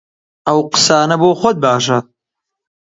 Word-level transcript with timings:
ئەو 0.51 0.59
قسانە 0.71 1.15
بۆ 1.21 1.29
خۆت 1.41 1.57
باشە! 1.63 1.97